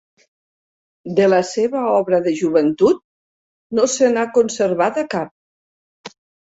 De 1.19 1.27
la 1.33 1.41
seva 1.49 1.83
obra 1.99 2.21
de 2.29 2.35
joventut 2.41 3.05
no 3.81 3.89
se 3.99 4.13
n'ha 4.17 4.29
conservada 4.41 5.09
cap. 5.17 6.17